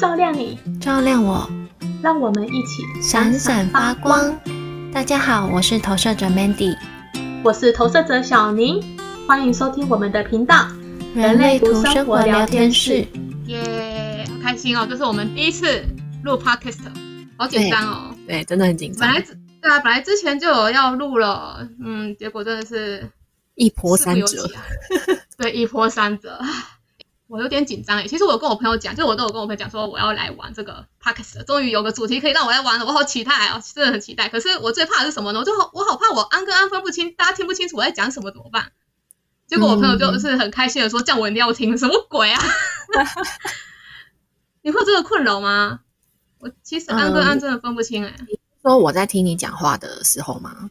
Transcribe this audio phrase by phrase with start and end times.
[0.00, 1.46] 照亮你，照亮我，
[2.02, 4.34] 让我们一起闪闪发光。
[4.94, 6.74] 大家好，我是投射者 Mandy，
[7.44, 8.82] 我是投射者小宁，
[9.28, 10.66] 欢迎收听我们的频道——
[11.14, 13.06] 人类图生活聊天室。
[13.44, 14.86] 耶，好开心哦！
[14.88, 15.84] 这是我们第一次
[16.24, 16.78] 录 Podcast，
[17.36, 18.14] 好紧张哦。
[18.26, 19.06] 对，真的很紧张。
[19.06, 23.06] 本来对啊，本来之前就有要录了，嗯，结果真的是
[23.54, 24.48] 一波三折。
[25.36, 26.40] 对，一波三折。
[27.30, 34.28] 我有点紧张诶，其实我跟我朋友讲，就我都有跟我朋友讲说我要来玩这个 podcast，终于有个主题可以让我来玩了，我好期待哦，真的很期待。
[34.28, 35.38] 可是我最怕的是什么呢？
[35.38, 38.72] 我就好，我好怕我安跟安分不清，大家听不清楚我在讲什么怎么办？
[39.46, 42.42] 结果我朋友就是很开心的说，这样我一定要听，什么鬼啊？
[44.62, 45.82] 你会这个困扰吗？
[46.40, 48.12] 我其实安跟安真的分不清诶。
[48.62, 50.68] 说我在听你讲话的时候吗？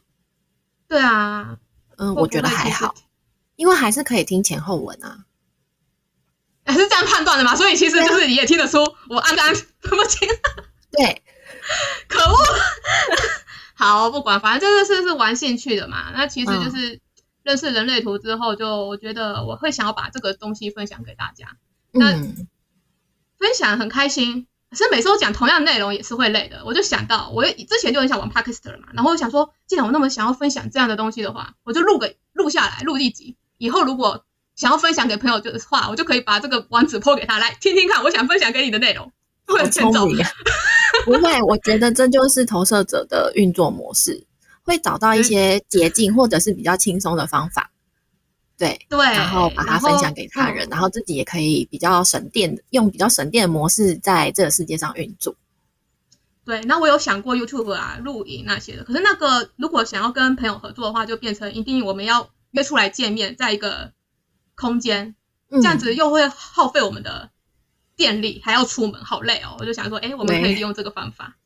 [0.86, 1.56] 对啊，
[1.96, 2.94] 嗯，我觉得还好，
[3.56, 5.24] 因为还是可以听前后文啊。
[6.72, 7.54] 是这样判断的嘛？
[7.56, 10.28] 所以其实就是你也听得出我安安分不清。
[10.92, 11.22] 对，
[12.08, 12.36] 可恶。
[13.74, 16.10] 好，不管，反正这个是是玩兴趣的嘛。
[16.12, 17.00] 那其实就是
[17.42, 21.56] 认识人类图之后，就我觉得我会想要把这个东西分享给大家。
[21.92, 22.12] 那
[23.38, 26.62] 分享很开心，可是每次我讲同样内容也是会累的。
[26.64, 34.24] 我就想到，我之前就很想玩 p a k i s t 了嘛，然后我想说，既然我那么想要分享这样的东西的话，我就录个录下来，录一集，以后如果。
[34.60, 38.04] 想要分享给朋友的话，我就可以把这个网址抛给他来听听看。
[38.04, 39.10] 我想分享给你的内容，
[39.46, 40.22] 会聪明。
[41.06, 44.22] 不会，我觉得这就是投射者的运作模式，
[44.62, 47.70] 会找到一些捷径或者是比较轻松的方法。
[48.58, 55.34] 对对，然后把它分享给他人，然后自己也可以比较省电，用比较省电的模式在这个世界上运作。
[56.44, 63.92] 对，那我有想过 YouTube 啊、录影那些的，可是那个如果想要跟朋友合作的话，就变成一定我们要约出来见面，在一个。
[64.60, 65.14] 空间
[65.48, 67.30] 这样子又会耗费我们的
[67.96, 69.56] 电力，还要出门，好累哦。
[69.58, 71.38] 我就想说，哎，我们可以利用这个方法。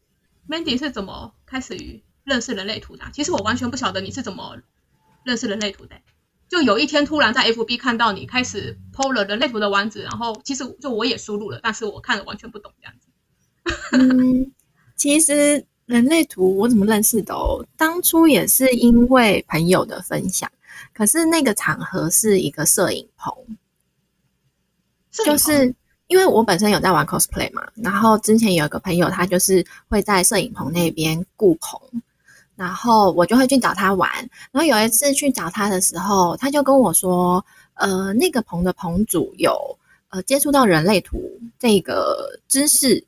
[0.49, 3.05] Mandy 是怎么开始于认识人类图的？
[3.13, 4.57] 其实我完全不晓得你是怎么
[5.23, 5.95] 认识人类图的。
[6.49, 13.09] 就有一天突然在 FB 看到你开始 PO 了人类图的网址，然后其实就我也输入了，但是我看了完全不懂这样子。
[13.93, 14.53] 嗯，
[14.97, 17.33] 其实人类图我怎么认识的？
[17.33, 20.51] 哦，当初也是因为朋友的分享。
[20.93, 23.33] 可是那个场合是一个摄影棚，
[25.11, 25.75] 就是
[26.09, 31.81] 因为我本身有在玩 cosplay 嘛，然后之前有一个朋友，他就是会在摄影棚那边雇棚，
[32.57, 34.11] 然后我就会去找他玩。
[34.53, 37.45] 然后有一次去找他的时候，他就跟我说
[37.75, 39.79] ：“呃，那个棚的棚主有
[40.11, 41.19] 呃接触到人类图
[41.59, 43.05] 这个知识，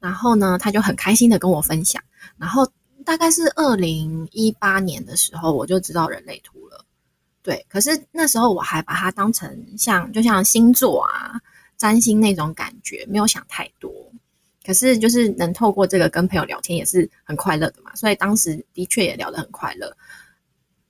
[0.00, 2.02] 然后呢，他就很开心的跟我分享。
[2.36, 2.68] 然后
[3.04, 6.84] 大概是二零一八年的时候，我就知道人类图了。”
[7.42, 11.40] 对，可是那时候我还把它当成像就像星座啊、
[11.76, 13.92] 占星那种感觉，没有想太多。
[14.64, 19.92] 可是就是能透过这个跟朋友聊天也是很快乐的嘛，所以当时的确也聊得很快乐。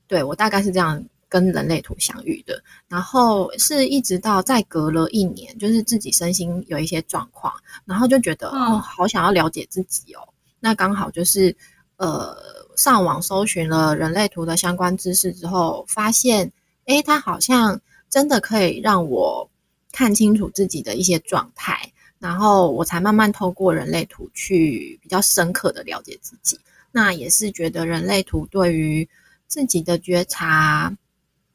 [0.07, 7.51] 对我大概是这样跟人类图相遇的，然后是一直到再隔了一年，就是自己身心有一些状况，
[7.87, 10.21] 然后就觉得哦，好想要了解自己哦。
[10.61, 11.57] 那刚好就是
[11.97, 12.37] 呃。
[12.77, 16.53] 上网搜寻了人类图的相关知识之后，发现，
[16.87, 19.49] 哎，它好像真的可以让我
[19.93, 26.59] 看清楚自己的一些状态，然后我才慢慢透过人类图去比较深刻的了解自己。
[26.91, 29.09] 那也是觉得人类图对于
[29.47, 30.94] 自己的觉察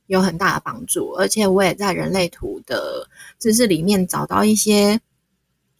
[0.08, 3.08] 有很大的帮助，而且我也在人类图的
[3.38, 5.00] 知识里面找到一些，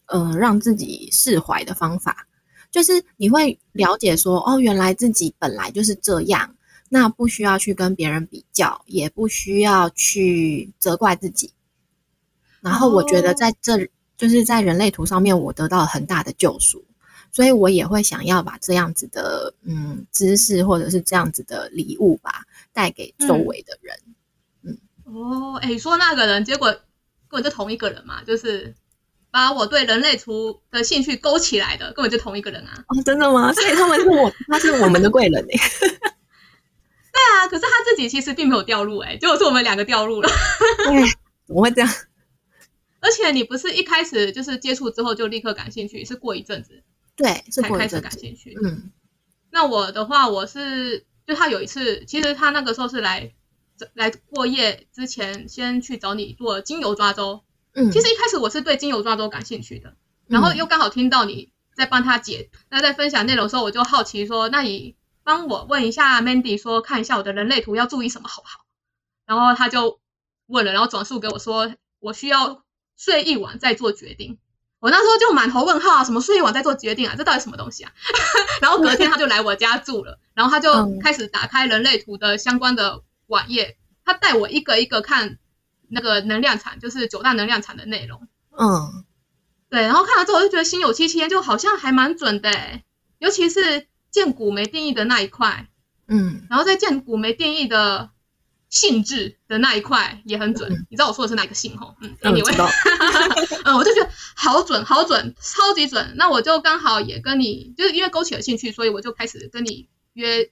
[0.06, 2.27] 呃，让自己释怀的方法。
[2.70, 6.54] 就是你会了解说，哦，原来自己本来就是这样，
[6.90, 11.52] 那不需要去跟别人比较，也不需要去责怪自己。
[12.60, 16.84] 然后我觉得在这就是在人类图上面，我得到了很大的救赎，
[17.32, 23.96] 所以我也会想要把这样子的嗯知识或者是这样子的礼物吧带给周围的人。
[24.62, 26.70] 嗯，哦，哎，说那个人，结果
[27.28, 28.74] 根本就同一个人嘛，就是。
[29.30, 32.84] 把我对人类图的兴趣勾起来的，根本就同一个人啊！
[32.88, 33.52] 哦，真的吗？
[33.52, 35.48] 所以他们是我，他是我们的贵人哎。
[37.10, 40.28] 对啊，可是他自己其实并没有掉入哎，结果是我们两个掉入了。
[41.46, 41.90] 怎么会这样？
[43.00, 46.82] 而且你不是一开始就是接触之后就立刻感兴趣，是过一阵子
[47.16, 48.56] 对才开始感兴趣。
[48.64, 48.90] 嗯，
[49.50, 53.32] 那我的话，我是就他有一次，其实他那个时候是来
[53.94, 57.42] 来过夜之前，先去找你做精油抓周。
[57.92, 59.94] 其实一开始我是对精油抓周感兴趣的，
[60.26, 68.64] 然后又刚好听到你在帮他解，那在分享内容的时候，我就好奇说，那你帮我问一下 Mandy，说看一下我的人类图要注意什么好不好？
[69.26, 70.00] 然后他就
[70.46, 72.64] 问了，然后转述给我说，我需要
[72.96, 74.38] 睡一晚再做决定。
[74.80, 77.92] 我那时候就满头问号啊，什么睡一晚再做决定啊，这到底什么东西啊？
[78.62, 85.38] 然后隔天他就来我家住了，然后他就开始打开人类图的相关的网页，他带我一个一个看
[85.88, 88.28] 那个能量场，就是九大能量场的内容。
[88.50, 89.04] 嗯，
[89.70, 92.50] 对，然后看了之后我就觉得心有戚戚焉，就好像还蛮准的，
[93.18, 95.68] 尤其是建股没定义的那一块，
[96.06, 98.10] 嗯，然后在建股没定义的。
[98.70, 101.96] 性质的那一块也很准，你知道我说的是哪个性吼？
[102.02, 102.68] 嗯，你知道。
[103.64, 106.12] 嗯，我就觉得好准，好准，超级准。
[106.16, 110.50] 那我就刚好也跟你，就是因为勾起了兴趣，所以我就开始跟你约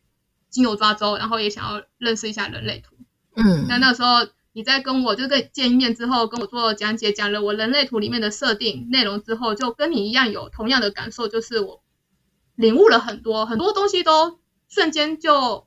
[0.49, 2.97] 精油抓周，然后也想要认识一下人类图。
[3.35, 11.83] 嗯，那那时候你在跟我就跟见面之后，跟我做讲解，讲了我人类图里面的设定内容之后，就跟你一样有同样的感受，就是我
[12.55, 15.67] 领悟了很多很多东西，都瞬间就。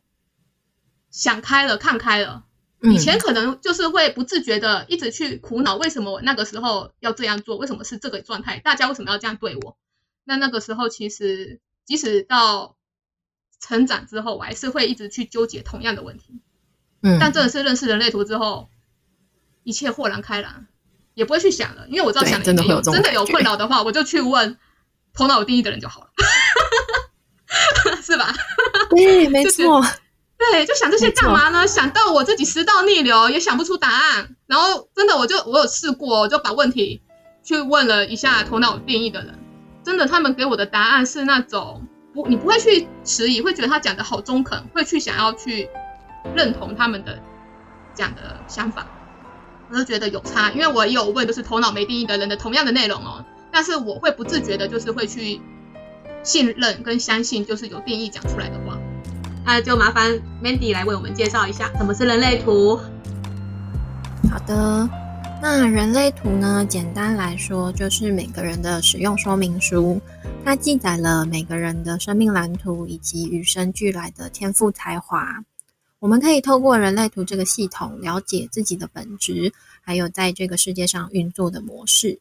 [1.11, 2.45] 想开了，看开了。
[2.81, 7.57] 以前可能就是会不自觉的一直去苦恼，为什么我那个时候要这样做？
[7.57, 8.59] 为什么是这个状态？
[8.59, 9.75] 大家为什么要这样对我？
[10.23, 12.77] 那那个时候其实，即使到
[13.59, 16.41] 成长之后，我还是会一直去纠结同样的问题。
[17.01, 18.69] 嗯，但真的是认识人类图之后，
[19.69, 20.65] 一切豁然开朗，
[21.13, 24.57] 也不会去想了，因为我知道想真的会有真的有困扰的话，我就去问
[25.13, 26.09] 头脑有定义的人就好了，
[28.01, 28.33] 是吧？
[28.89, 29.85] 对，没错。
[30.39, 31.67] 对，就想这些干嘛呢？
[31.67, 34.35] 想到我自己食道逆流，也想不出答案。
[34.47, 37.03] 然后真的，我就我有试过，我就把问题
[37.43, 39.37] 去问了一下头脑有定义的人，
[39.83, 41.85] 真的，他们给我的答案是那种
[42.15, 45.69] 不，你不会去迟疑，会觉得他讲的好中肯，会去想要去
[46.33, 47.19] 认同他们的
[47.93, 48.87] 讲的想法。
[49.71, 55.39] 我就觉得有差，因为我有问，就是头脑没定义的人的同样的内容哦，但是我会不自觉的，就是会去
[56.23, 58.77] 信任跟相信，就是有定义讲出来的话。
[59.45, 60.11] 那就麻烦
[60.43, 62.79] Mandy 来为我们介绍一下什么是人类图。
[64.29, 64.89] 好的，
[65.41, 69.99] 那人类图呢，简单来说就是每个人的使用说明书，
[70.43, 75.43] 它记载了每个人的生命蓝图以及与生俱来的天赋才华。
[75.99, 79.51] 我们可以透过人类图这个系统了解自己的本质，
[79.81, 82.19] 还有在这个世界上运作的模式。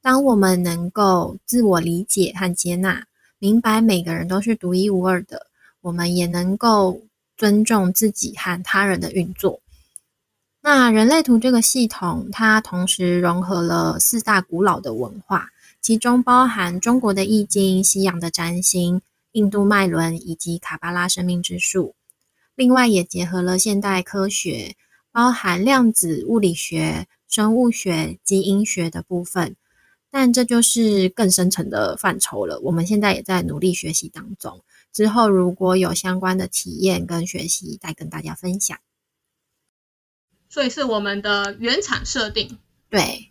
[0.00, 3.04] 当我们能够自我理解和接纳，
[3.38, 5.46] 明白每个人都是独一无二的。
[5.82, 7.02] 我们也能够
[7.36, 9.60] 尊重自己和他人的运作。
[10.62, 15.50] 那人类图这个系统，它同时融合了四大古老的文化，
[15.82, 19.02] 其中包含中国的易经、西洋的占星、
[19.32, 21.94] 印度脉轮以及卡巴拉生命之树。
[22.58, 24.74] 另外，也结合了现代科学，
[25.12, 29.54] 包含量子物理学、生物学、基因学的部分。
[30.10, 32.58] 但这就是更深层的范畴了。
[32.58, 34.60] 我们现在也在努力学习当中。
[34.92, 38.76] 之后如果有相关的体验跟学习，再跟大家分享。
[40.48, 42.58] 所以是我们的原厂设定。
[42.90, 43.30] 对。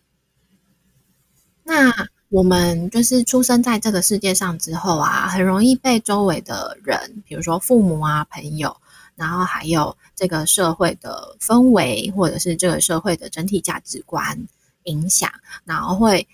[1.65, 1.91] 那
[2.29, 8.77] 我们就是出生在这个世界上之后啊，很容易被周围的人，比如说父母啊、朋友，
[9.17, 14.47] 然后还有这个社会的氛围，或者是这个社会的整体价值观
[14.83, 15.29] 影响，
[15.65, 16.25] 然后会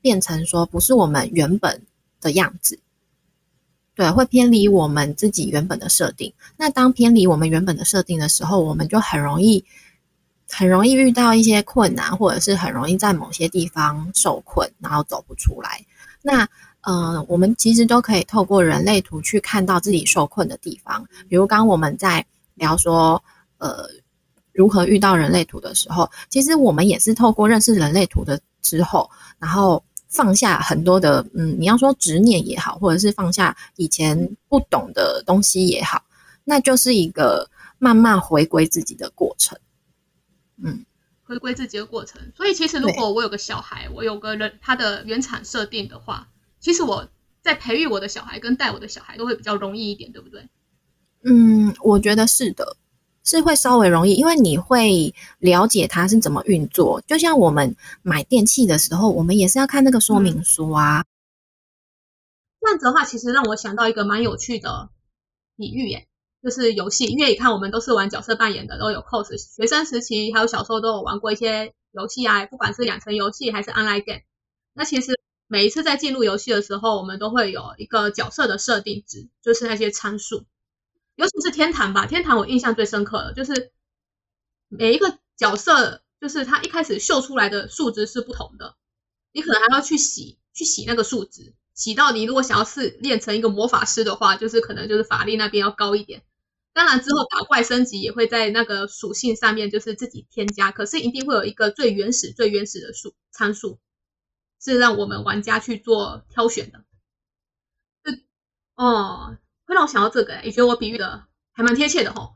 [0.00, 1.82] 变成说不是我们原本
[2.20, 2.78] 的样子。
[3.94, 6.30] 对，会偏离我们自己原本的设定。
[6.58, 9.64] 那当偏离我们原本的设定的时候，我们就很容易、
[10.50, 15.82] 很容易遇到一些困难，或者是很容易在某些地方受困，然后走不出来。
[16.20, 16.46] 那，
[16.86, 21.04] 呃，我们其实都可以透过人类图去看到自己受困的地方。
[21.28, 22.24] 比如刚我们在
[22.54, 23.22] 聊说，
[23.58, 23.88] 呃，
[24.52, 29.82] 如何遇到人类图的时候，其实我们也是透过认识人类图的之后，然后。
[30.08, 34.16] 放下很多的，嗯，你要说执念也好，或者是放下以前
[34.48, 36.02] 不懂的东西也好，
[36.44, 39.58] 那就是一个慢慢回归自己的过程。
[40.62, 40.86] 嗯，
[41.24, 42.22] 回归自己的过程。
[42.34, 46.28] 所以其实如果我有个小孩，我有个人他的原厂设定的话，
[46.66, 47.08] 其实我
[47.42, 50.48] 在培育我的小孩跟带我的小孩都会比较容易一点，对不对？
[51.22, 52.76] 嗯，我觉得是的。
[53.22, 57.00] 是会稍微容易，因为你会了解它是怎么运作。
[57.06, 61.04] 就像我们买电器的时候，我们也是要看那个说明书啊。
[62.60, 64.90] 这样子的话，其实让我想到一个蛮有趣的
[65.56, 66.08] 比喻耶，
[66.42, 67.04] 就是游戏。
[67.06, 69.36] 因为你看，我们都是玩角色扮演的，都有 cos。
[69.38, 74.22] 学生时期还有小时候都有玩过一些游戏啊，不管是养成游戏还是 online game。
[74.74, 75.16] 那其实
[75.48, 80.44] 每一次在进入游戏的时候，我们都会有一个角色的设定值，就是那些参数。
[81.14, 83.72] 尤其是天堂吧，天堂我印象最深刻的，就是
[84.68, 88.74] 每一个角色，就是他一开始秀出来的数值是不同的，
[89.32, 96.22] 你可能还要去洗，去洗那个数值，洗到你如果想要是练成一个魔法师的话，就是可能就是法力那边要高一点。
[96.74, 103.78] 当然之后打怪升级也会在那个属性上面就是自己添加，可是一定会有一个最原始、最原始的数参数。
[104.60, 106.84] 是让我们玩家去做挑选的。
[108.76, 109.36] 哦，
[109.66, 112.34] 会让我想到这个，也觉得我比喻的还蛮贴切的吼。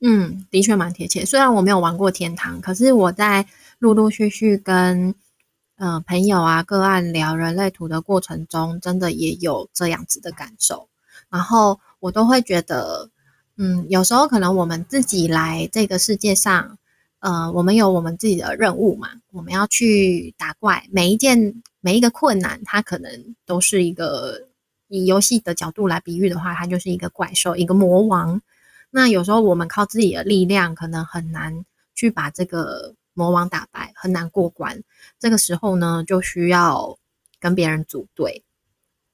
[0.00, 1.24] 嗯，的确蛮贴切。
[1.24, 3.46] 虽然我没有玩过天堂，可是我在
[3.78, 5.14] 陆陆续续跟
[5.76, 10.88] 呃朋友啊个案聊人类图的过程中，真的也有这样子的感受。
[11.28, 13.10] 然后我都会觉得，
[13.56, 16.78] 嗯，有时候可能我们自己来这个世界上，
[17.20, 24.48] 呃，我们有我们自己的任务嘛，我们要去打怪，每一件每一个困难，它可能都是一个
[24.88, 28.40] 以游戏的角度来比喻的话，它就是一个怪兽，一个魔王。
[28.90, 34.82] 那有时候我们靠自己的力量，可能很难去把这个魔王打败，很难过关。
[35.18, 36.98] 这个时候呢，就需要
[37.38, 38.42] 跟别人组队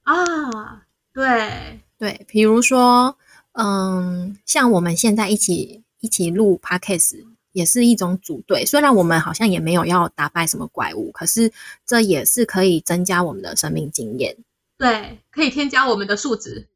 [0.05, 0.85] 啊。
[1.13, 3.17] 对对，比如说，
[3.53, 7.25] 嗯，像我们现在一起一起录 podcast，
[7.57, 8.67] 也是一种组队。
[8.67, 11.51] 虽然我们好像也没有要打败什么怪物，可是
[11.87, 14.37] 这也是可以增加我们的生命经验。
[14.77, 16.69] 对，可以添加我们的数值。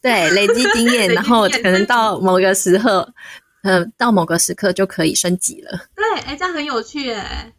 [0.00, 3.12] 对，累积经验， 然后可能到某个时刻，
[3.64, 5.88] 呃，到某个时刻就可以升级了。
[5.96, 7.52] 对，哎，这样很有趣哎。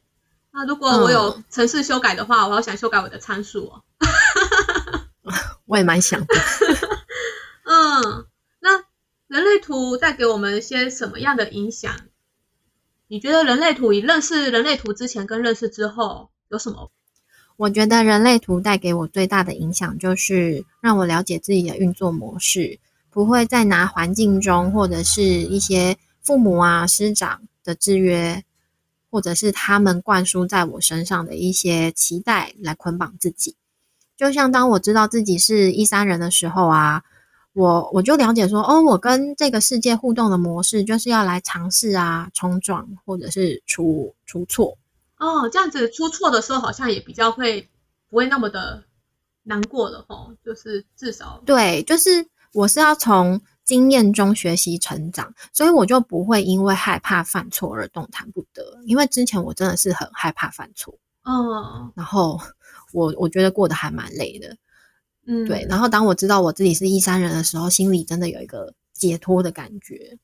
[0.54, 3.84] 那如果我有城市修改的话，我好想修改我的参数哦。
[5.68, 6.36] 我也蛮想的。
[7.68, 8.26] 嗯，
[8.62, 8.86] 那
[9.28, 11.94] 人类图带给我们一些什么样的影响？
[13.14, 16.90] 你觉得人类图，以认识人类图之前跟认识之后有什么？
[17.58, 22.80] 我觉得人类图带给我最大的影响，就是让我了解自己的运作模式，
[23.12, 28.44] 不会再拿环境中或者是一些父母啊、师长的制约，
[29.12, 33.56] 或者是他们灌输在我身上的一些期待来捆绑自己。
[34.18, 37.04] 就像当我知道自己是一三人的时候啊，
[37.54, 44.78] 我我就了解说，哦，我跟这个世界互动的模式就是要来尝试啊、冲撞，或者是出出错。
[45.18, 47.70] 哦，这样子出错的时候，好像也比较会
[48.10, 48.84] 不会那么的
[49.44, 58.80] 难过了哦，就是至少对，就是我是要从经验中学习成长，所以我就不会因为害怕犯错而动弹不得。
[58.86, 60.94] 因为之前我真的是很害怕犯错，
[61.24, 62.40] 哦，然后
[62.92, 64.58] 我我觉得过得还蛮累的，
[65.26, 65.66] 嗯，对。
[65.70, 70.18] 然后当我知道我自己是一三人的时候，心里真的有一个解脱的感觉。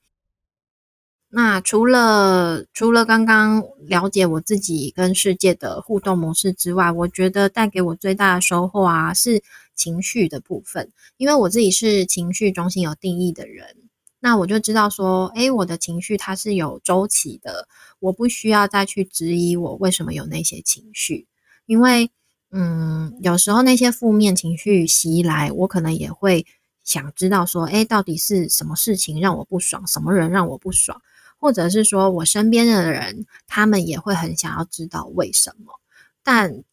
[1.32, 9.40] 那除了除了刚刚了解我自己跟世界的互动模式之外，我觉得带给我最大的收获啊，是
[9.76, 10.90] 情绪的部分。
[11.18, 13.76] 因为我自己是情绪中心有定义的人，
[14.18, 17.68] 那我就知道说，诶，我的情绪它是有周期的，
[18.00, 21.28] 我不需要再去质疑我为什么有那些情绪。
[21.66, 22.10] 因为，
[22.52, 26.44] 嗯，有时候那些负面情绪袭来，我可能也会
[26.82, 31.00] 想知道说，诶，到底是什么事情让我不爽，什么人让我不爽。
[31.38, 35.80] 或者是说我身边的人，他们也会很想要知道为什么，
[36.22, 36.64] 但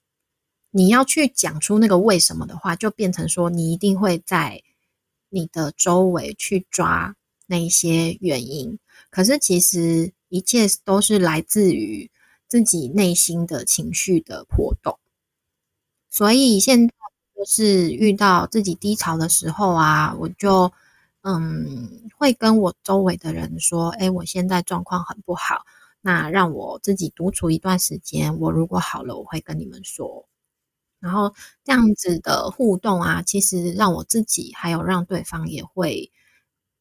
[0.71, 4.63] 你要去讲出那个为什么的话，就变成说你一定会在
[5.29, 7.15] 你的周围去抓
[7.45, 8.79] 那些原因。
[9.09, 12.09] 可是其实一切都是来自于
[12.47, 14.99] 自己内心的情绪的波动。
[16.17, 16.93] 所以现在
[17.35, 20.71] 就是遇到自己低潮的时候啊，我就。
[21.23, 25.65] 嗯，会跟我周围的人说，哎，我现在状况很不好，
[25.99, 28.39] 那让我自己独处一段时间。
[28.39, 30.25] 我如果好了，我会跟你们说。
[31.01, 31.33] 然后
[31.65, 36.09] 这样子的互动啊，其实让我自己还有让对方也会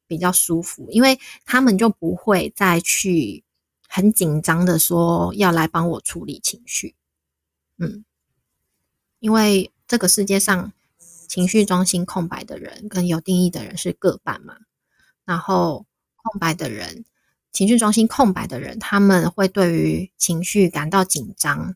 [0.06, 3.42] 比较舒服，因为他们就不会再去
[3.88, 6.94] 很紧张的说要来帮我处理情绪。
[7.78, 8.04] 嗯，
[9.18, 10.72] 因为这个世界上。
[11.28, 14.58] 情绪中心空白的人跟有定义的人是各半嘛？
[15.24, 17.04] 然后空白的人，
[17.52, 21.74] 情绪中心空白的人，他们会对于情绪感到紧张，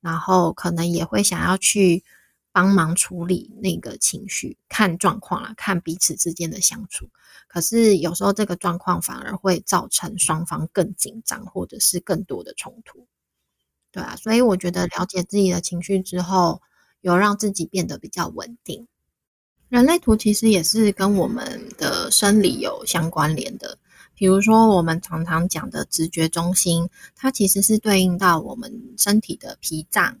[0.00, 2.04] 然后可能也会想要去
[2.52, 7.08] 帮忙处理那个情绪，看状况啦，看彼此之间的相处。
[7.48, 13.08] 可是有时候这个状况反而会造成双方更紧张，或者是更多的冲突。
[13.90, 16.62] 对啊，所以我觉得了解自己的情绪之后，
[17.02, 18.86] 有让自己变得比较稳定。
[19.68, 23.78] 人类图其实也是跟我们的生理有相关联的，
[24.14, 30.18] 比如说我们常常讲的直觉中心，它其实是对应到我们身体的脾脏。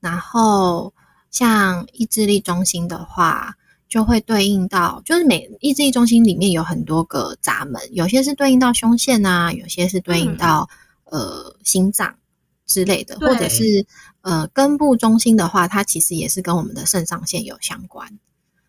[0.00, 0.92] 然后
[1.30, 3.56] 像意志力中心的话，
[3.88, 10.68] 就会对应到，就是每意志力中心里面有很多个闸门，有些是对应到胸腺啊，有些是对应到
[11.04, 12.18] 呃心脏
[12.66, 13.86] 之类的，或者是
[14.22, 18.18] 呃根部中心的话，它其实也是跟我们的肾上腺有相关。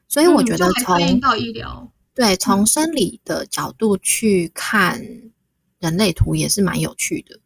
[0.08, 5.02] 所以我觉得从到医疗对从生理的角度去看
[5.80, 7.40] 人类图也是蛮有趣的。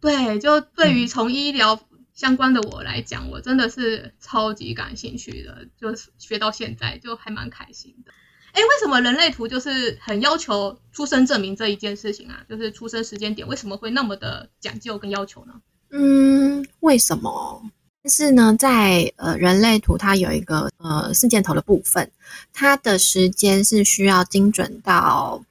[0.00, 1.80] 对，就对于从医疗
[2.12, 8.12] 相关的我来讲，我真的是超级感兴趣的，就是学到现在就还蛮开心的。
[8.52, 12.44] 哎，为什么人类图就是很要求出生证明这一件事情啊？
[12.48, 15.54] 就是出生时间点为什么会那么的讲究跟要求呢？
[15.90, 17.62] 嗯，为什么？
[18.02, 22.10] 但是呢，在呃人类图它有一个呃四箭头的部分，
[22.52, 25.42] 它的时间是需要精准到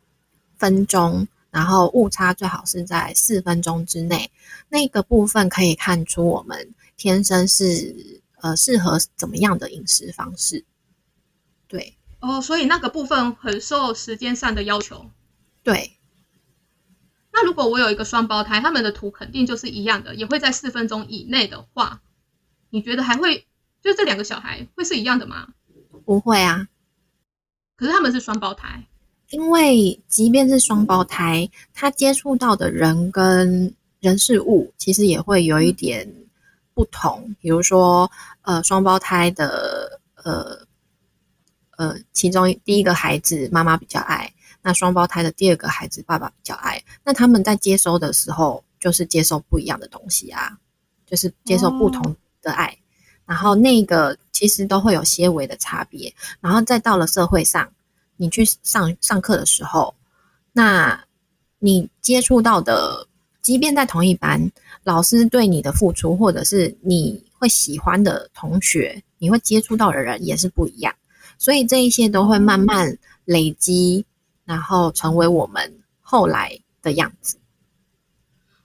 [0.58, 4.32] 分钟，然后误差最好是在四分钟之内。
[4.70, 10.64] 那个部分可以看出我们天生是呃适合怎么样的饮食方式。
[11.68, 11.98] 对。
[12.22, 15.06] 哦，所以那个部分很受时间上的要求。
[15.62, 15.92] 对。
[17.36, 22.02] 那如果我有一个双胞胎，他们的图肯定就是一样的，也会在四分钟以内的话，
[22.70, 23.46] 你觉得还会
[23.84, 25.50] 就这两个小孩会是一样的吗？
[26.06, 26.68] 不会啊。
[27.76, 28.82] 可是他们是双胞胎，
[29.32, 36.10] 因为即便是双胞胎，他接触到的人跟人事物其实也会有一点
[36.74, 37.36] 不同。
[37.42, 38.10] 比如说，
[38.44, 40.66] 呃，双胞胎的呃。
[41.78, 44.32] 呃，其中第一个孩子妈妈比较爱，
[44.66, 46.84] 那双胞胎的第二个孩子爸爸比较爱。
[47.04, 50.58] 那他们在接收的时候，就是接受不一样的东西啊，
[51.06, 52.76] 就是接受不同的爱。
[53.28, 56.12] 然后那个其实都会有些微的差别。
[56.42, 57.72] 然后再到了社会上，
[58.18, 59.94] 你去上上课的时候，
[60.52, 61.00] 那
[61.60, 63.08] 你接触到的，
[63.44, 64.52] 即便在同一班，
[64.84, 70.92] 老师对你的付出，或者是你会喜欢的同学，你会接触到的人也是不一样。
[71.38, 74.04] 所以这一些都会慢慢累积，
[74.46, 77.38] 然后成为我们后来的样子。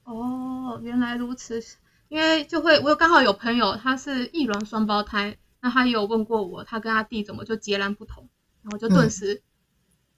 [0.05, 1.61] 哦，原来如此。
[2.09, 8.29] 因为就会，我刚好有朋友他是异卵双胞胎，那他有问过我，他跟他弟怎么就截然不同，
[8.63, 9.43] 然后就顿时，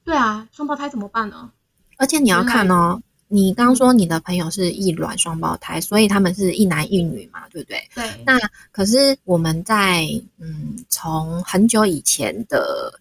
[0.04, 1.52] 对啊，双胞胎怎么办呢？
[1.99, 3.00] 而且你要看哦。
[3.28, 7.88] 你刚说你的朋友是异卵双胞胎，所以他们是一男一女嘛，对不对？
[7.95, 8.04] 对。
[8.26, 8.38] 那
[8.71, 10.07] 可是我们在
[10.38, 12.93] 嗯，从很久以前的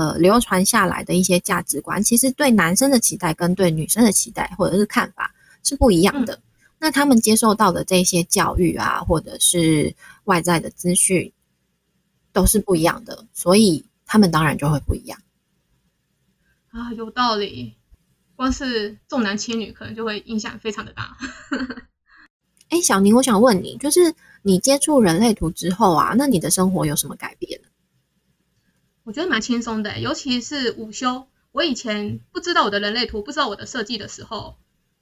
[0.00, 5.30] 呃流传下来的一些价值观，其实对男生的期待跟对女生的期待或者是看法
[5.62, 6.40] 是不一样的。
[6.78, 11.30] 那他们接受到的这些教育啊，或者是外在的资讯，
[12.32, 15.20] 都是不一样的，所以他们当然就会不一样。
[16.70, 17.76] 啊，有道理。
[18.36, 21.14] 光是重男轻女，可能就会影响非常的大。
[22.70, 27.60] 哎，小宁，我想问你，就是你接触人类图之后啊，那你的生活有什么改变？
[29.10, 31.26] 我觉得蛮轻松的，尤其是午休。
[31.50, 34.56] 我以前不知道我的人类图，不知道我的设计的时候，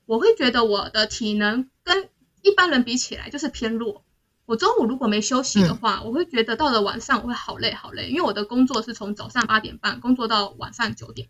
[0.07, 2.09] 我会觉得我的体能跟
[2.41, 4.03] 一般人比起来就是偏弱。
[4.47, 11.29] 我中午如果没休息的话，我会觉得到了晚上我会好累好累，因为我的工作是从早上八点半工作到晚上九点。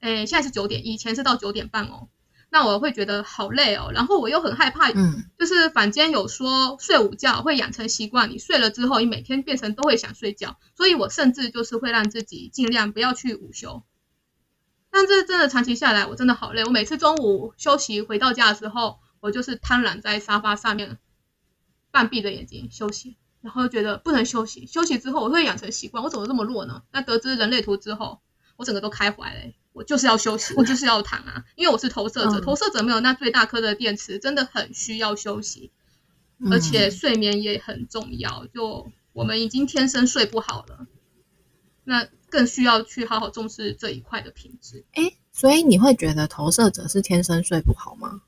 [0.00, 2.08] 哎，现在是九点，以前是到九点半哦。
[2.52, 13.84] 那我会觉得好累哦，然后我又很害怕，嗯，就是坊间有说睡午觉会养成习惯，你睡了之后，你每天变成都会想睡觉，所以我甚至就是会让自己尽量不要去午休。
[14.90, 16.64] 但这真的长期下来，我真的好累。
[16.64, 20.98] 我每次中午休息回到家的时候，我就是瘫软在沙发上面，
[21.92, 24.66] 半闭着眼睛休息，然后觉得不能休息。
[24.66, 26.82] 休息之后，我会养成习惯，我怎么这么弱呢？
[26.90, 28.20] 那得知人类图之后，
[28.56, 29.40] 我整个都开怀了。
[29.72, 35.70] 我就是要休息，我就是要躺啊，因为我是投射者，投射者没有那最大颗的电池，真的很需要休息，
[36.50, 38.46] 而且睡眠也很重要。
[38.46, 40.86] 就我们已经天生睡不好了，
[41.84, 44.84] 那更需要去好好重视这一块的品质。
[44.94, 48.22] 诶，所以你会觉得投射者是天生睡不好吗？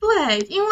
[0.00, 0.68] 对，因为。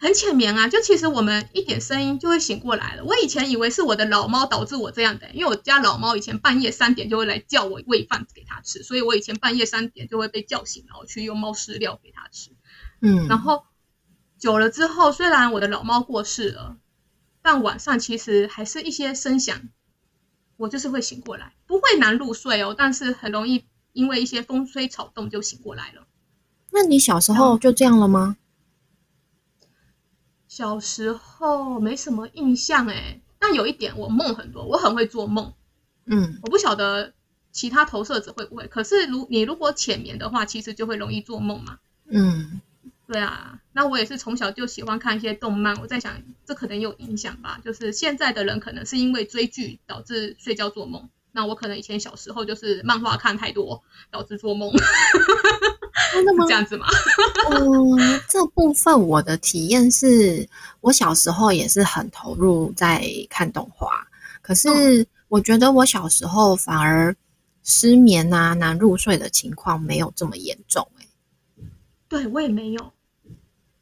[0.00, 3.04] 很浅眠啊，就其实我们一点声音就会醒过来了。
[3.04, 12.50] 我以前以为是我的老猫导致我这样的，因为我家老猫以前半夜三点就会来叫我喂饭给它吃，所以我以前半夜三点就会被叫醒，然后去用猫饲料给它吃。
[13.02, 13.64] 嗯，然后
[14.38, 16.78] 久了之后，虽然我的老猫过世了，
[17.42, 19.68] 但晚上其实还是一些声响，
[20.56, 26.06] 我就是会醒过来，不会难入睡哦，但是很容易因为一些风吹草动就醒过来了。
[26.72, 28.38] 那你小时候就这样了吗？
[30.50, 35.54] 小时候没什么印象哎，但有一点我梦很多，我很会做梦。
[36.06, 37.12] 嗯，我不晓得
[37.52, 41.78] 其他投射者会不会，可是如你如果浅眠的话，其实就会容易做梦嘛。
[42.08, 42.60] 嗯，
[43.06, 47.60] 对啊，那我也是从小就喜欢看一些动漫，我在想这可能有影响吧。
[47.64, 54.72] 就是现在的人可能是因为追剧导致睡觉做梦，那我可能以前小时候就是漫画看太多导致做梦。
[56.12, 56.44] 真的吗？
[56.48, 56.88] 这样子吗？
[57.52, 60.48] 嗯，这部分我的体验是，
[60.80, 64.06] 我小时候也是很投入在看动画，
[64.40, 67.14] 可是我觉得我小时候反而
[67.64, 70.86] 失眠啊、难入睡的情况没有这么严重。
[71.00, 71.06] 哎，
[72.08, 72.92] 对我也没有。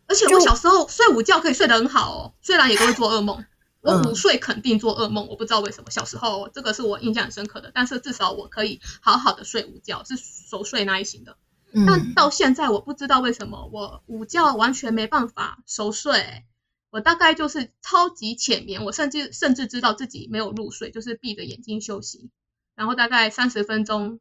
[0.06, 3.44] 而且我小时候睡午觉可以睡得很好哦，虽然也都会做噩梦。
[3.80, 5.90] 我嗯午睡肯定做噩梦，我不知道为什么。
[5.90, 11.37] 小时候这个是我印象很深刻的，但是至少我可以好好的睡午觉，是熟睡那一型的。
[11.72, 16.44] 但嗯，到现在我不知道为什么我午觉完全没办法熟睡，
[16.90, 22.31] 我大概就是超级浅眠，我甚至甚至知道自己没有入睡，就是闭着眼睛休息，
[22.74, 24.18] 然后大概三十分钟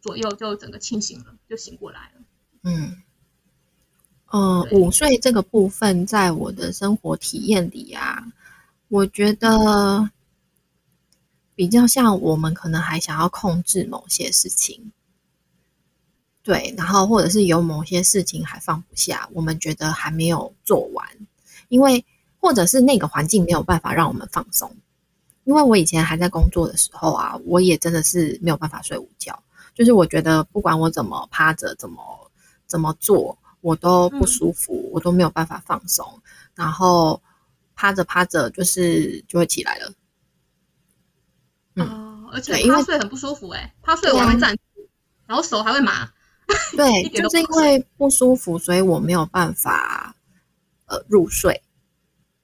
[0.00, 2.22] 左右就整个清醒了，就醒过来了。
[2.64, 3.02] 嗯，
[4.30, 8.26] 呃，午睡这个部分，在我的生活体验里啊，
[8.88, 10.10] 我觉得
[11.54, 14.92] 比较像我们可能还想要控制某些事情，
[16.48, 21.06] 对，然后或者是有某些事情还放不下，我们觉得还没有做完，
[21.68, 22.02] 因为
[22.40, 24.74] 或者是那个环境没有办法让我们放松。
[25.44, 29.38] 因为我以前还在工作的时候啊，我也真的是没有办法睡午觉，
[29.74, 32.00] 就是我觉得不管我怎么趴着，怎么
[32.66, 36.06] 怎么做，我都不舒服，我都没有办法放松，
[36.54, 37.20] 然后
[37.74, 39.92] 趴着趴着就是就会起来了。
[41.74, 44.56] 嗯哦，而且趴睡很不舒服哎、趴睡我还会站，
[45.26, 46.10] 然后手还会麻。
[46.76, 50.14] 对，就是因为不舒服，所以我没有办法
[50.86, 51.60] 呃入睡。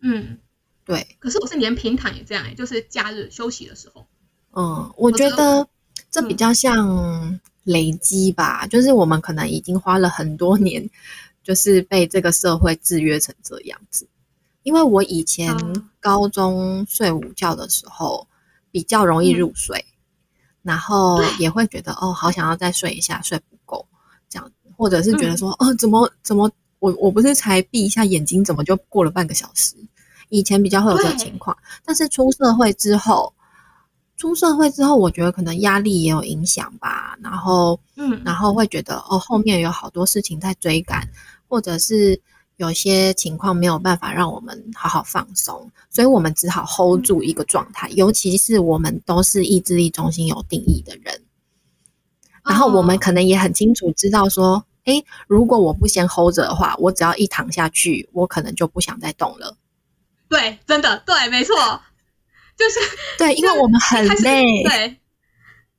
[0.01, 0.39] 嗯，
[0.85, 4.07] 对，可是我是连平躺也这样哎、就是假日休息的时候。
[4.53, 5.67] 嗯，我觉觉得
[6.11, 10.89] 这比嗯较像累积吧，就是我们可能已经花了很多年，
[11.43, 14.07] 就是被这个社会制约成这样子。
[14.63, 18.27] 因为我以前嗯高中睡午觉的时候
[18.71, 19.85] 比较容易入睡，
[20.63, 23.41] 然后也会觉得哦，好想要再睡一下，睡
[24.35, 25.39] 这样，或者是觉得嗯。
[25.39, 29.77] 说、哦，怎么怎么我我不是才闭一下眼睛，怎么就过了半个小时？
[30.31, 33.33] 以前比较会有这种情况，但是出社会之后，
[34.17, 41.07] 出社会之后，我觉得可能压力也有影响吧，然后嗯，然后会觉得哦，后面有好多事情在追赶，
[41.47, 42.21] 或者是
[42.57, 51.21] 有些情况没有办法让我们好好放松，所以我们只好 hold 住一个状态，尤其是我们都是意志力中心有定义的人，
[52.45, 59.57] 然后我们哦可能也很清楚知道说，诶，如果我不先 hold 着的话，我只要一躺下去，我可能就不想再动了。
[60.29, 61.55] 对，真的对，没错，
[62.57, 62.79] 就是
[63.19, 64.97] 对，因为我们很累，对，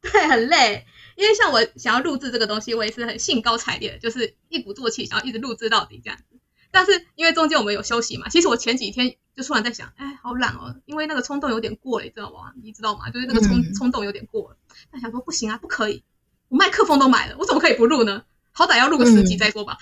[0.01, 0.85] 对，很累。
[1.15, 6.37] 因为像我想要录制这个东西，我也是很兴高采烈的，就是一鼓作气，想要一直录制到底这样子。
[6.71, 12.51] 但是因为中间我们有休息嘛，其实我前几天就突然在想，哎，好懒哦，因为那个冲动有点过了，你知道吗？
[12.61, 13.09] 你知道吗？
[13.11, 14.57] 就是那个冲、嗯冲动有点过了。
[14.91, 16.03] 但想说不行啊，不可以，
[16.49, 18.23] 我麦克风都买了，我怎么可以不录呢？
[18.51, 19.77] 好歹要录个十集嗯再说吧。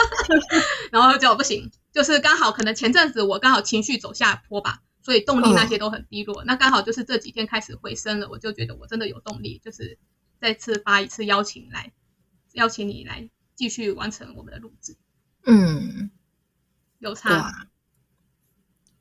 [0.92, 6.44] 然后就不行，就是刚好可能前阵子我刚好情绪走下坡吧，所以动力那些都很低落。
[6.44, 9.98] 那刚好就是这几天开始回升了，我就觉得我真的有动力，就是
[10.40, 11.92] 再次发一次邀请来，
[12.52, 14.96] 邀请你来继续完成我们的录制，
[15.44, 16.10] 嗯。
[16.98, 17.68] 有差。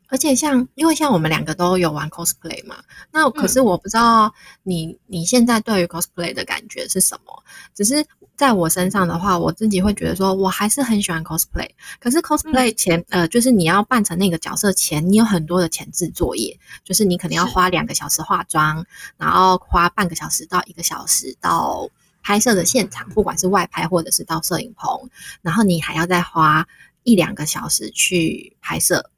[0.08, 2.76] 而且像，因为像我们两个都有玩 cosplay 嘛，
[3.12, 7.44] 那可是我不知道你、你现在对于 cosplay 的感觉是什么。
[7.74, 11.70] 只是在我身上的话，我自己会觉得说，我还是很喜欢 cosplay。
[12.00, 18.86] 可是 cosplay 前，呃，就是你要扮成那个角色前，你有很多的前置作业，就是你可能要花两个小时化妆，
[19.18, 21.90] 然后花半个小时到一个小时到
[22.22, 25.10] 拍摄的现场，不管是外拍或者是到摄影棚，
[25.42, 26.68] 然后你还要再花
[27.04, 29.10] 一两个小时去拍摄，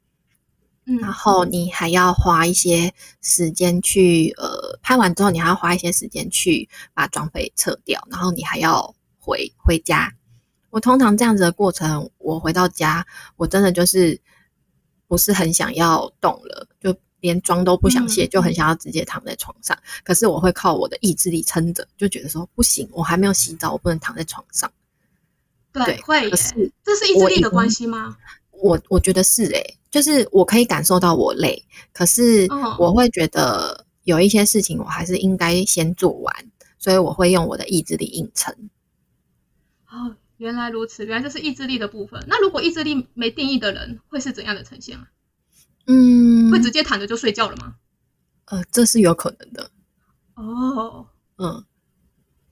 [0.88, 10.10] 嗯然后你还要花一些时间去呃拍完之后，你还要花一些时间去把装备撤掉，然后你还要回回家。
[10.70, 14.18] 我通常这样子的过程，我回到家，我真的就是
[15.06, 19.76] 不是很想要动了，就连妆都不想卸，嗯就很想要直接躺在床上。
[20.04, 24.70] 可是我会靠我的意志力撑着，就觉得说不行，我还没有洗澡，我不能躺在床上。
[25.72, 28.16] 对，对会是这是意志力的关系吗？
[28.50, 36.34] 我我觉得是诶、就是我可以感受到我累，可是嗯我会觉得有一些事情我还是应该先做完，
[36.78, 38.54] 所以我会用我的意志力硬撑。
[39.90, 42.22] 哦，原来如此，原来这是意志力的部分。
[42.28, 45.08] 那如果意志力没定义的人，会是怎样的呈现啊？
[45.86, 47.76] 嗯会直接躺着就睡觉了吗？
[48.46, 49.70] 呃，这是有可能的。
[50.34, 51.06] 哦，
[51.38, 51.64] 嗯，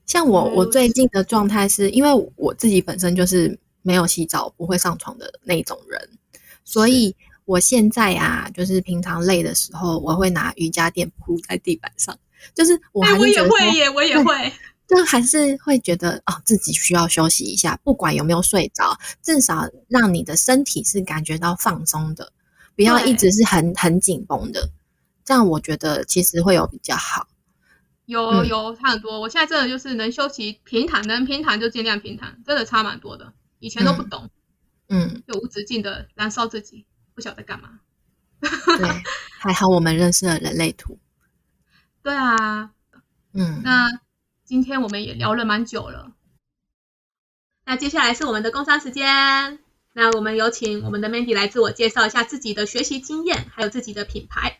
[0.05, 6.09] 像我我最近的状态是因为我自己本身就是没有洗澡不会上床的那种人，
[6.65, 7.15] 所以
[7.47, 12.15] 我现在啊，就是平常累的时候，我会拿瑜伽垫铺在地板上，
[12.53, 14.53] 就是我我也会耶，我也对会。
[14.87, 22.31] 就还是会觉得哦，自己需要休息一下，不管有没有睡着，至少让你的身体是感觉到放松的，
[22.75, 24.69] 不要一直是很很紧绷的。
[25.25, 27.27] 这样我觉得其实会有比较好。
[28.05, 33.33] 有嗯有差很多，我现在真的就是能休息平躺，能平躺就尽量平躺，真的差蛮多的。
[33.59, 34.29] 以前都不嗯懂，
[34.87, 36.85] 嗯，就无止境的燃烧自己，
[37.17, 37.79] 不晓得干嘛。
[38.39, 38.87] 对，
[39.41, 40.99] 还好我们认识了人类图。
[42.03, 42.69] 对啊，
[43.33, 43.87] 嗯，那
[44.45, 46.11] 今天我们也聊了蛮久了，
[47.65, 49.57] 那接下来是我们的工商时间。
[49.93, 54.59] 那我们有请我们的 Mandy 来自我介绍一下自己的学习经验，还有自己的品牌。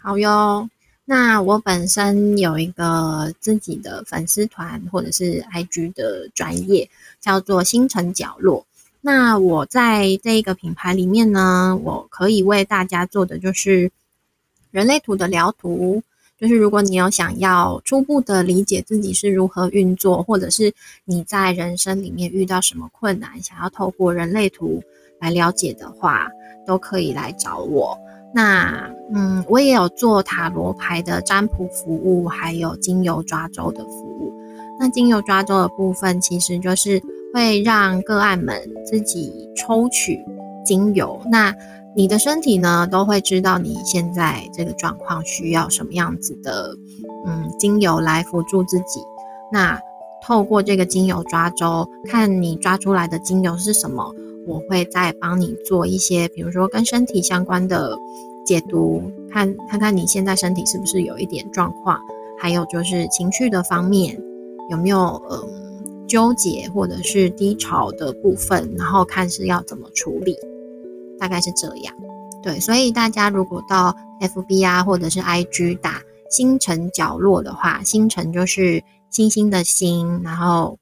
[0.00, 0.70] 好哟。
[1.10, 8.67] 那我本身有一个自己的粉丝团或者是 IG 的专业，叫做星辰角落。
[9.10, 13.90] 那我在这一个品牌里面呢，我可以为大家做的就是
[14.70, 16.02] 人类图的疗图。
[16.38, 20.74] 就是如果你有想要初步的理解自己是如何运作，或者是
[21.06, 24.82] 你在人生里面遇到什么困难，想要透过人类图
[25.18, 26.28] 来了解的话，
[26.66, 27.98] 都可以来找我。
[28.34, 34.30] 那嗯，我也有做塔罗牌的占卜服务，还有精油抓周的服务。
[34.78, 37.02] 那精油抓周的部分，其实就是
[37.38, 40.18] 会让个案们自己抽取
[40.64, 41.20] 精油。
[41.30, 41.54] 那
[41.94, 46.74] 你的身体呢，都会知道你现在这个状况需要什么样子的，
[47.24, 49.00] 嗯，精油来辅助自己。
[49.52, 49.78] 那
[50.20, 54.12] 透过这个精油抓周，看你抓出来的精油是什么，
[54.44, 57.96] 我会再帮你做一些，比如说跟身体相关的
[58.44, 62.00] 解读，看看看你现在身体是不是有一点状况，
[62.36, 64.20] 还有就是情绪的方面
[64.70, 65.57] 有没有嗯
[66.08, 70.36] 纠结或者是低潮的部分，然后看是要怎么处理。
[71.20, 71.92] 大概是这样，
[72.44, 80.78] 对，所以大家如果到 FB 啊，或者是 IG 打“星辰角落”的话，星辰就是星星的星，然后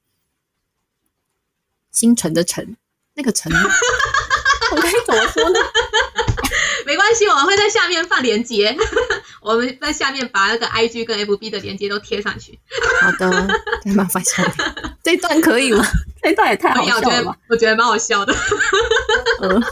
[1.91, 2.77] 星辰的辰，
[3.15, 3.51] 那个辰，
[4.73, 5.59] 我该怎么说呢？
[6.85, 8.77] 没关系，我们会在下面放链接，
[9.41, 12.61] 我们在下面把那个 IG 跟 FB 的链接都贴上去。
[13.01, 13.49] 好的，
[13.83, 15.85] 再麻烦下面这段可以吗？
[16.21, 17.38] 这段也太好笑了吧？
[17.49, 18.35] 我觉得蛮好笑的。
[19.40, 19.62] 嗯，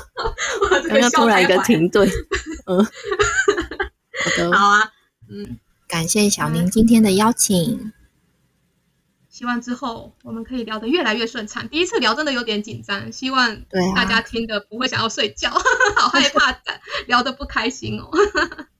[0.88, 2.08] 刚刚突然一个停顿。
[2.66, 4.92] 嗯，好的，好啊。
[5.28, 7.92] 嗯，感谢小宁今天的邀请。
[9.28, 11.68] 希望之后我们可以聊得越来越顺畅。
[11.68, 13.56] 第一次聊真的有点紧张，希望
[13.96, 15.50] 大家听的不会想要睡觉，
[15.98, 16.56] 好害怕
[17.08, 18.08] 聊得不开心哦。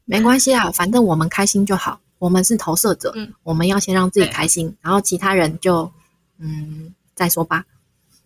[0.04, 2.00] 没关系啊，反正我们开心就好。
[2.20, 5.90] 我们是投射者，嗯，我们要先让自己开心，然后其他人就
[6.38, 7.64] 嗯再说吧。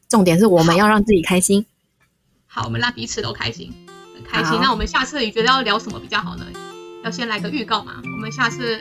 [0.09, 1.67] 重点是我们要让自己开心。
[2.47, 3.73] 好，我们让彼此都开心，
[4.15, 4.59] 很开心。
[4.61, 6.47] 那我们下次你觉得要聊什么比较好呢？
[7.05, 8.01] 要先来个预告嘛？
[8.03, 8.81] 我们下次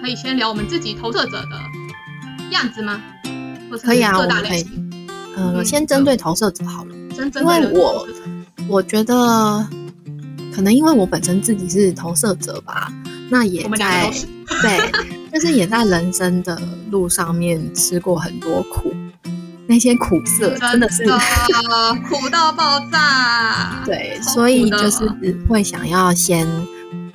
[0.00, 1.60] 可以先聊我们自己投射者的。
[2.50, 3.02] 样子吗？
[3.82, 4.66] 可以啊，我们可以。
[5.36, 8.06] 嗯，先针对投射者好了，因为我
[8.68, 9.66] 我觉得
[10.54, 12.92] 可能因为我本身自己是投射者吧，
[13.30, 14.10] 那也在
[14.60, 18.92] 对，就是也在人生的路上面吃过很多苦，
[19.66, 23.82] 那些苦涩真的是苦到爆炸。
[23.86, 25.08] 对，所以就是
[25.48, 26.46] 会想要先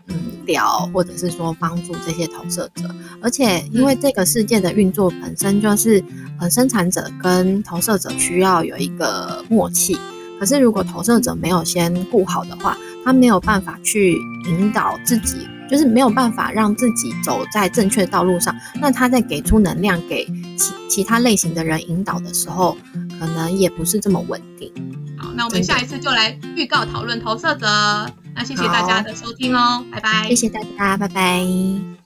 [0.07, 0.15] 嗯。
[0.47, 2.89] 聊，或者是说帮助这些投射者，
[3.21, 6.01] 而且因为这个世界的运作本身就是，
[6.39, 9.97] 呃，生产者跟投射者需要有一个默契。
[10.39, 18.55] 可是如果投射者没有先顾好的话，他没有办法去引导自己，就是没有办法让自己走在正确的道路上。
[18.75, 20.25] 那他在给出能量给
[20.57, 22.77] 其其他类型的人引导的时候，
[23.19, 24.71] 可能也不是这么稳定。
[25.17, 27.65] 好，那我们下一次就来预告讨论投射者。
[28.35, 30.27] 那谢谢大家的收听哦，拜拜。
[30.29, 31.96] 谢谢大家，拜拜。